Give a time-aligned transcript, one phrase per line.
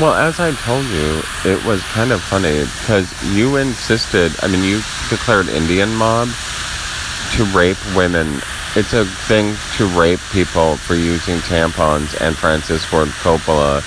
[0.00, 4.62] Well, as I told you, it was kind of funny because you insisted, I mean,
[4.62, 6.28] you declared Indian mob
[7.34, 8.40] to rape women.
[8.76, 13.82] It's a thing to rape people for using tampons and Francis Ford Coppola.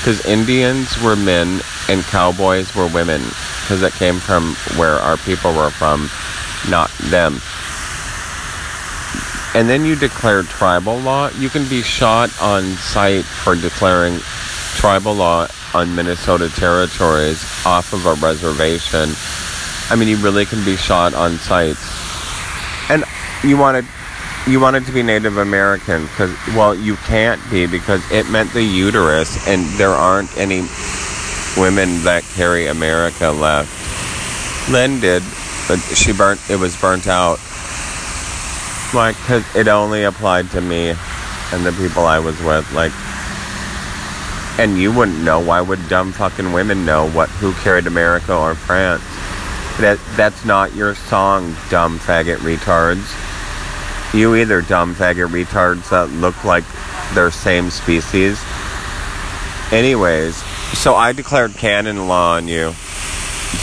[0.00, 3.22] Because Indians were men and cowboys were women.
[3.62, 6.10] Because it came from where our people were from,
[6.68, 7.40] not them.
[9.54, 11.30] And then you declared tribal law.
[11.38, 14.18] You can be shot on sight for declaring
[14.74, 19.10] tribal law on Minnesota territories off of a reservation.
[19.90, 21.76] I mean, you really can be shot on sight.
[22.90, 23.04] And
[23.42, 23.86] you wanted
[24.46, 28.62] you wanted to be Native American because well, you can't be because it meant the
[28.62, 30.60] uterus, and there aren't any
[31.56, 33.70] women that carry America left.
[34.70, 35.22] Lynn did,
[35.68, 36.40] but she burnt.
[36.50, 37.38] It was burnt out.
[38.94, 40.94] Like, cause it only applied to me
[41.52, 42.70] and the people I was with.
[42.72, 42.92] Like,
[44.58, 45.40] and you wouldn't know.
[45.40, 49.02] Why would dumb fucking women know what who carried America or France?
[49.80, 53.04] That that's not your song, dumb faggot retards.
[54.14, 56.64] You either dumb faggot retards that look like
[57.14, 58.40] they're same species.
[59.72, 60.36] Anyways,
[60.78, 62.72] so I declared canon law on you.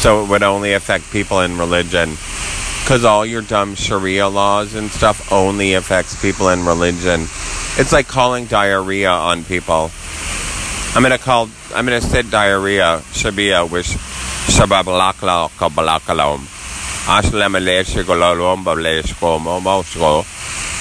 [0.01, 2.17] So it would only affect people in religion.
[2.81, 7.21] Because all your dumb Sharia laws and stuff only affects people in religion.
[7.77, 9.91] It's like calling diarrhea on people.
[10.93, 11.47] I'm gonna call.
[11.73, 13.01] I'm gonna say diarrhea.
[13.13, 13.85] Shabia with
[14.51, 16.39] shababalakla kabalakalom.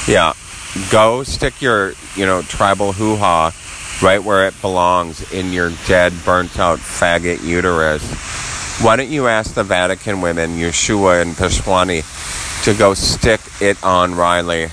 [0.09, 0.33] Yeah.
[0.91, 3.53] Go stick your, you know, tribal hoo ha
[4.03, 8.03] right where it belongs in your dead, burnt out faggot uterus.
[8.83, 12.03] Why don't you ask the Vatican women, Yeshua and Peshwani,
[12.65, 14.71] to go stick it on Riley?